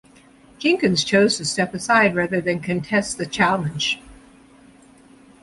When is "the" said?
3.19-3.25